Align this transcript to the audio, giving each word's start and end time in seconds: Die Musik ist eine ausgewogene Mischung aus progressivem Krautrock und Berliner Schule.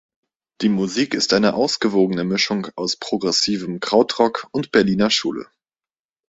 Die 0.61 0.69
Musik 0.69 1.13
ist 1.13 1.31
eine 1.31 1.53
ausgewogene 1.53 2.23
Mischung 2.23 2.65
aus 2.75 2.95
progressivem 2.97 3.79
Krautrock 3.79 4.47
und 4.51 4.71
Berliner 4.71 5.11
Schule. 5.11 5.45